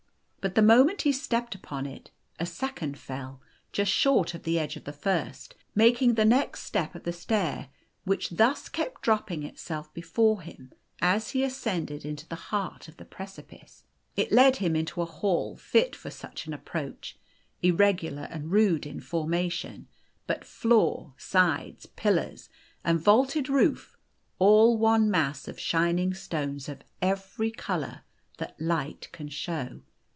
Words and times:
But 0.43 0.55
the 0.55 0.63
moment 0.63 1.03
he 1.03 1.11
stepped 1.11 1.53
upon 1.53 1.85
it, 1.85 2.09
a 2.39 2.47
second 2.47 2.97
fell, 2.97 3.41
just 3.71 3.91
short 3.91 4.33
of 4.33 4.41
the 4.41 4.57
edge 4.57 4.75
of 4.75 4.85
the 4.85 4.91
first, 4.91 5.53
making 5.75 6.15
the 6.15 6.25
next 6.25 6.63
step 6.63 6.95
of 6.95 7.05
a 7.05 7.13
stair, 7.13 7.69
which 8.05 8.31
thus 8.31 8.67
kept 8.67 9.03
dropping 9.03 9.43
itself 9.43 9.93
before 9.93 10.41
him 10.41 10.71
as 10.99 11.29
he 11.29 11.43
ascended 11.43 12.03
into 12.03 12.27
the 12.27 12.35
heart 12.49 12.87
of 12.87 12.97
the 12.97 13.05
precipice. 13.05 13.83
It 14.15 14.31
led 14.31 14.55
him 14.55 14.75
into 14.75 15.03
a 15.03 15.05
hall 15.05 15.57
fit 15.57 15.95
for 15.95 16.09
such 16.09 16.47
an 16.47 16.55
approach 16.55 17.19
irregular 17.61 18.23
and 18.31 18.49
rude 18.51 18.87
in 18.87 18.99
formation, 18.99 19.87
but 20.25 20.43
floor, 20.43 21.13
sides, 21.19 21.85
pillars, 21.85 22.49
and 22.83 22.99
vaulted 22.99 23.47
roof, 23.47 23.95
all 24.39 24.75
one 24.75 25.11
mass 25.11 25.47
of 25.47 25.59
shining 25.59 26.15
stones 26.15 26.67
of 26.67 26.81
every 26.99 27.51
colour 27.51 28.01
that 28.37 28.59
light 28.59 29.07
can 29.11 29.29
show. 29.29 29.81